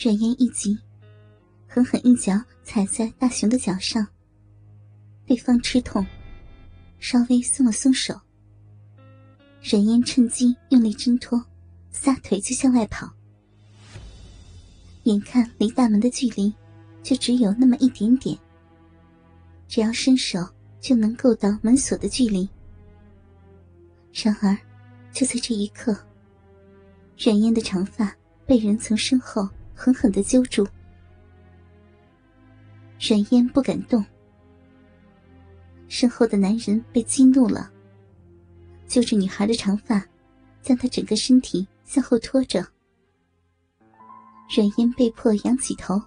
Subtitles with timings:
[0.00, 0.78] 软烟一急，
[1.66, 4.06] 狠狠一脚踩在大熊的脚上。
[5.26, 6.06] 对方吃痛，
[7.00, 8.14] 稍微松了松手。
[9.60, 11.44] 软烟趁机用力挣脱，
[11.90, 13.12] 撒腿就向外跑。
[15.02, 16.54] 眼看离大门的距离
[17.02, 18.38] 就只有那么一点点，
[19.66, 20.38] 只要伸手
[20.80, 22.48] 就能够到门锁的距离。
[24.14, 24.56] 然而，
[25.12, 25.98] 就在这一刻，
[27.18, 30.66] 软烟的长发被人从身后狠狠的揪住，
[33.00, 34.04] 软烟不敢动。
[35.86, 37.70] 身后的男人被激怒了，
[38.88, 40.04] 揪着女孩的长发，
[40.62, 42.66] 将她整个身体向后拖着。
[44.52, 46.02] 软烟被迫仰起头，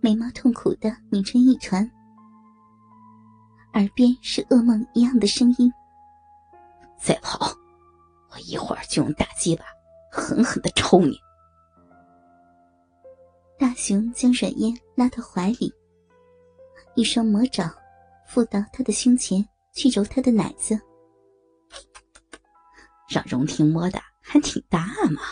[0.00, 1.88] 眉毛痛苦的拧成一团，
[3.74, 5.70] 耳边是噩梦一样的声音
[6.98, 7.54] ：“再跑，
[8.30, 9.66] 我一会儿就用大鸡巴
[10.10, 11.14] 狠狠的抽你！”
[13.64, 15.72] 大熊将软烟拉到怀里，
[16.96, 17.74] 一双魔爪
[18.26, 20.78] 附到他的胸前去揉他的奶子，
[23.08, 25.22] 让荣婷摸的还挺大嘛。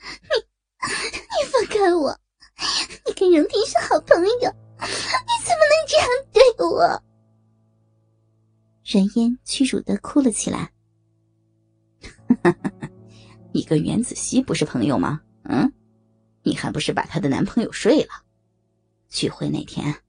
[0.00, 0.30] 你。
[0.80, 2.18] 你放开我！
[3.04, 4.50] 你跟荣婷是好朋友，
[4.80, 7.02] 你怎么能这样对我？
[8.82, 10.72] 冉嫣屈辱的哭了起来。
[13.52, 15.20] 你跟袁子熙不是朋友吗？
[15.42, 15.70] 嗯，
[16.42, 18.24] 你还不是把她的男朋友睡了？
[19.08, 20.02] 聚会那天，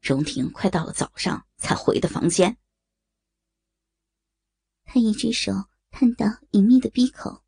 [0.00, 2.56] 荣婷快到了早上才回的房间。
[4.84, 5.52] 他一只手
[5.90, 7.44] 探到隐秘的鼻口。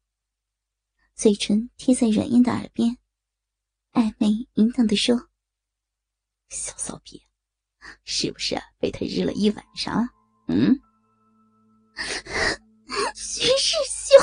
[1.15, 2.99] 嘴唇贴在软烟的耳边，
[3.93, 5.29] 暧昧淫荡的说
[6.51, 7.27] ：“小骚逼，
[8.05, 10.07] 是不是被他日了一晚上？
[10.49, 10.79] 嗯？”
[13.15, 14.19] 徐师兄，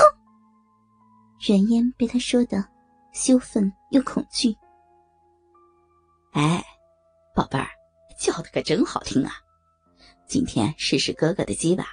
[1.47, 2.69] 软烟被他说的
[3.17, 4.55] 羞愤又恐惧。
[6.33, 6.63] 哎，
[7.33, 7.67] 宝贝儿，
[8.19, 9.31] 叫的可真好听啊！
[10.27, 11.83] 今天试试哥哥的鸡巴，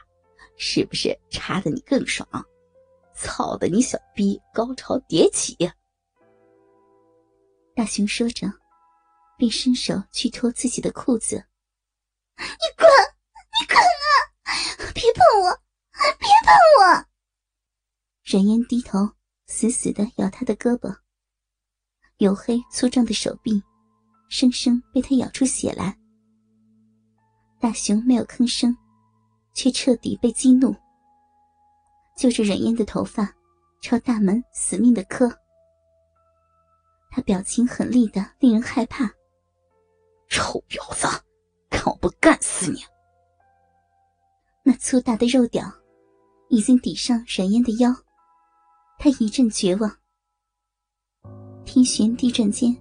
[0.58, 2.28] 是不是插的你更爽？
[3.14, 5.56] 操的，你小逼高潮迭起！
[7.74, 8.46] 大熊说着，
[9.38, 11.36] 便伸手去脱自己的裤子。
[12.36, 12.86] 你滚！
[13.58, 14.92] 你滚啊！
[14.92, 15.58] 别碰我！
[16.18, 17.06] 别碰我！
[18.24, 18.98] 冉嫣低头，
[19.46, 20.94] 死死的咬他的胳膊，
[22.18, 23.60] 黝黑粗壮的手臂，
[24.28, 25.96] 生生被他咬出血来。
[27.58, 28.76] 大熊没有吭声，
[29.52, 30.74] 却彻底被激怒。
[32.16, 33.34] 揪着冉嫣的头发，
[33.82, 35.28] 朝大门死命的磕。
[37.10, 39.10] 他表情狠厉的令人害怕。
[40.28, 41.06] 臭婊子，
[41.70, 42.78] 看我不干死你！
[44.62, 45.70] 那粗大的肉屌
[46.48, 47.92] 已经抵上冉嫣的腰，
[48.98, 49.98] 他一阵绝望。
[51.74, 52.72] 天旋地转间，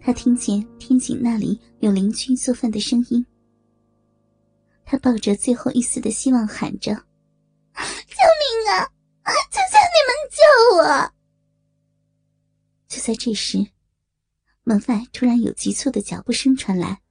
[0.00, 3.26] 他听见天井那里有邻居做饭的声音。
[4.86, 6.94] 他抱着最后一丝的希望喊着。
[6.94, 8.88] 救命啊！
[9.50, 11.12] 求求你们救我！
[12.88, 13.58] 就在这时，
[14.62, 17.02] 门外突然有急促的脚步声传来。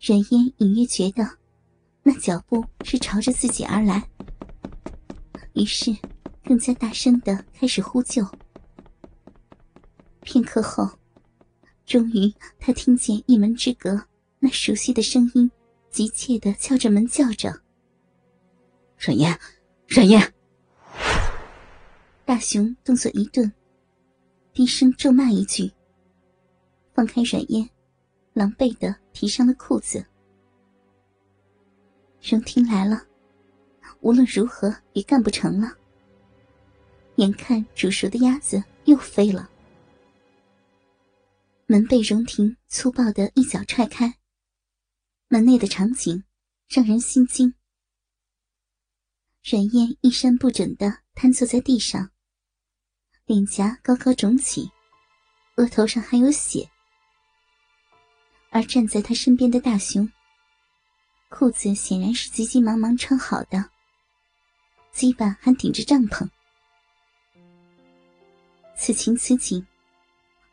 [0.00, 1.36] 冉嫣隐约觉得，
[2.02, 4.08] 那脚步是朝着自己而来，
[5.52, 5.94] 于是
[6.42, 8.26] 更加大声的开始呼救。
[10.28, 10.86] 片刻后，
[11.86, 12.30] 终于
[12.60, 13.98] 他听见一门之隔
[14.38, 15.50] 那熟悉的声音，
[15.90, 17.62] 急切的敲着门叫着。
[18.98, 19.40] 冉嫣，
[19.86, 20.34] 冉嫣！
[22.26, 23.50] 大熊动作一顿，
[24.52, 25.72] 低声咒骂一句，
[26.92, 27.66] 放开冉嫣，
[28.34, 30.04] 狼狈的提上了裤子。
[32.20, 33.02] 荣听来了，
[34.00, 35.72] 无论如何也干不成了。
[37.14, 39.48] 眼看煮熟的鸭子又飞了，
[41.70, 44.14] 门被荣婷粗暴的一脚踹开，
[45.28, 46.24] 门内的场景
[46.66, 47.52] 让人心惊。
[49.44, 52.10] 冉燕衣衫不整的瘫坐在地上，
[53.26, 54.70] 脸颊高高肿起，
[55.56, 56.66] 额头上还有血。
[58.48, 60.10] 而站在他身边的大熊，
[61.28, 63.62] 裤子显然是急急忙忙穿好的，
[64.90, 66.26] 鸡巴还顶着帐篷。
[68.74, 69.66] 此情此景，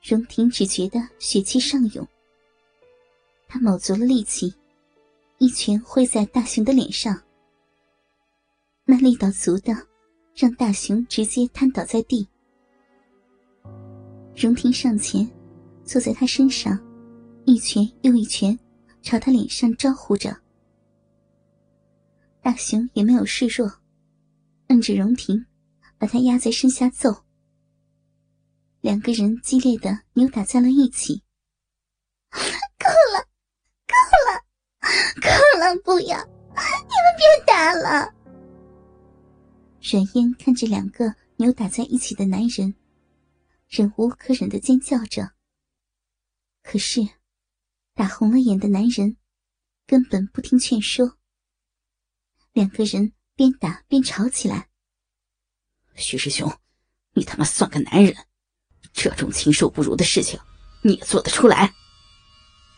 [0.08, 2.08] 荣婷只觉得血气上涌。
[3.48, 4.54] 他卯足了力气，
[5.40, 7.20] 一拳挥在大熊的脸上。
[8.86, 9.74] 那力道足的，
[10.36, 12.28] 让大熊直接瘫倒在地。
[14.36, 15.28] 荣婷上前，
[15.84, 16.80] 坐在他身上，
[17.46, 18.56] 一拳又一拳，
[19.02, 20.38] 朝他脸上招呼着。
[22.44, 23.68] 大熊也没有示弱，
[24.68, 25.44] 摁着荣婷，
[25.98, 27.25] 把他压在身下揍。
[28.86, 31.24] 两个人激烈的扭打在了一起。
[32.78, 33.28] 够了，
[33.88, 33.96] 够
[34.28, 34.46] 了，
[35.20, 35.28] 够
[35.58, 35.76] 了！
[35.84, 38.14] 不要，你们别打了！
[39.82, 42.76] 阮嫣看着两个扭打在一起的男人，
[43.68, 45.32] 忍无可忍的尖叫着。
[46.62, 47.02] 可是，
[47.96, 49.18] 打红了眼的男人
[49.88, 51.18] 根本不听劝说，
[52.54, 54.70] 两个人边打边吵起来。
[55.96, 56.56] 徐师兄，
[57.14, 58.16] 你他妈算个男人？
[58.96, 60.40] 这种禽兽不如的事情，
[60.82, 61.74] 你也做得出来？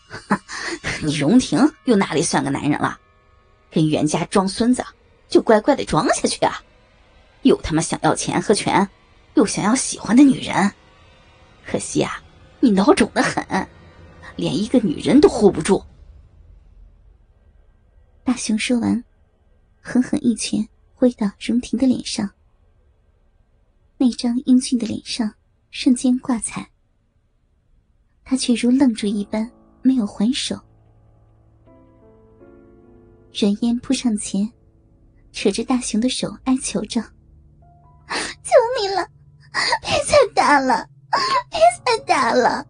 [1.04, 3.00] 你荣婷又哪里算个男人了？
[3.70, 4.84] 跟袁家装孙子，
[5.30, 6.64] 就乖乖的装下去啊！
[7.44, 8.90] 又他妈想要钱和权，
[9.36, 10.74] 又想要喜欢的女人，
[11.66, 12.24] 可惜啊，
[12.60, 13.46] 你孬种的很，
[14.36, 15.84] 连一个女人都护不住。
[18.24, 19.04] 大雄说完，
[19.82, 22.32] 狠狠一拳挥到荣婷的脸上，
[23.98, 25.36] 那张英俊的脸上
[25.70, 26.70] 瞬间挂彩，
[28.24, 29.52] 他却如愣住一般。
[29.84, 30.60] 没有还手，
[33.32, 34.52] 软烟扑上前，
[35.32, 37.02] 扯着大雄的手哀求着
[38.44, 39.08] ：“求你了，
[39.82, 40.90] 别再打了，
[41.50, 42.68] 别再打了！”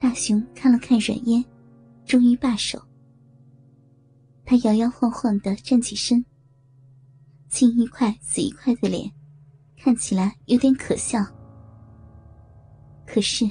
[0.00, 1.44] 大雄看了看软烟，
[2.06, 2.80] 终于罢手。
[4.46, 6.24] 他摇摇晃晃的站起身，
[7.50, 9.12] 青一块紫一块的脸，
[9.86, 11.24] 看起来有点可笑。
[13.06, 13.48] 可是，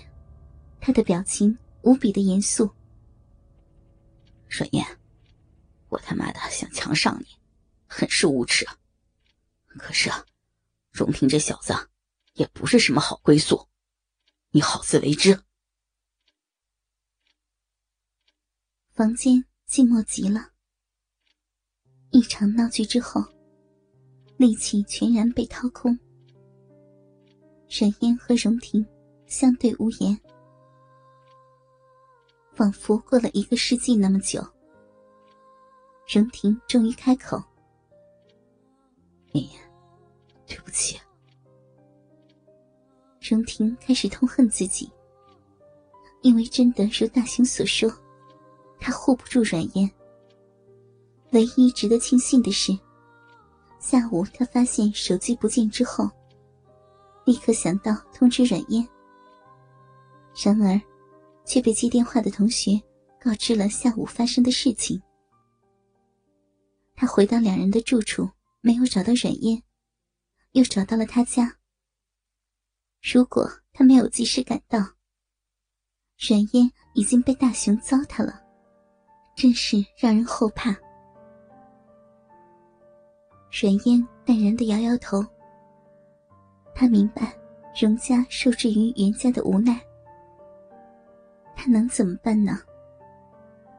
[0.81, 1.57] 他的表情。
[1.83, 2.69] 无比的严肃，
[4.49, 4.83] 阮燕，
[5.87, 7.27] 我他妈的想强上你，
[7.87, 8.67] 很是无耻。
[9.77, 10.25] 可是啊，
[10.91, 11.73] 荣平这小子
[12.33, 13.69] 也不是什么好归宿，
[14.49, 15.39] 你好自为之。
[18.91, 20.53] 房间寂寞极了，
[22.09, 23.23] 一场闹剧之后，
[24.37, 25.97] 力气全然被掏空。
[27.69, 28.85] 阮嫣和荣婷
[29.25, 30.19] 相对无言。
[32.53, 34.41] 仿佛过了一个世纪那么久，
[36.07, 37.41] 荣婷终于开口
[39.33, 39.61] ：“妍妍，
[40.47, 40.97] 对不起。”
[43.19, 44.89] 荣婷开始痛恨自己，
[46.21, 47.91] 因为真的如大雄所说，
[48.79, 49.89] 他护不住阮嫣。
[51.31, 52.71] 唯一值得庆幸的是，
[53.79, 56.09] 下午他发现手机不见之后，
[57.25, 58.87] 立刻想到通知阮嫣。
[60.43, 60.79] 然而。
[61.47, 62.81] 却被接电话的同学
[63.21, 64.99] 告知了下午发生的事情。
[66.95, 68.27] 他回到两人的住处，
[68.61, 69.61] 没有找到阮嫣，
[70.53, 71.55] 又找到了他家。
[73.13, 74.79] 如果他没有及时赶到，
[76.27, 78.41] 阮嫣已经被大雄糟蹋了，
[79.35, 80.75] 真是让人后怕。
[83.51, 85.23] 阮嫣淡然的摇摇头，
[86.75, 87.33] 他明白
[87.81, 89.81] 荣家受制于袁家的无奈。
[91.55, 92.59] 他能怎么办呢？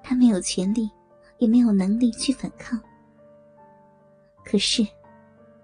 [0.02, 0.90] 他没有权利，
[1.36, 2.80] 也没有能力去反抗。
[4.44, 4.86] 可是，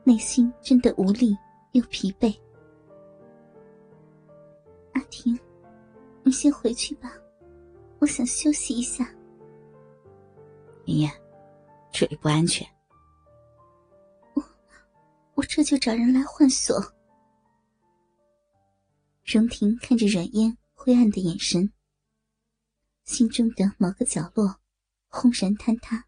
[0.04, 1.36] 内心真的无力
[1.72, 2.36] 又疲惫。
[4.92, 5.38] 阿婷，
[6.22, 7.12] 你先回去吧，
[7.98, 9.08] 我想休息一下。
[10.84, 11.10] 妍妍，
[11.90, 12.66] 这里不安全。
[14.34, 14.42] 我，
[15.34, 16.78] 我这就找人来换锁。
[19.32, 21.72] 荣婷看着软烟灰暗的眼神。
[23.02, 24.60] 心中的某个角落，
[25.08, 26.06] 轰然坍塌。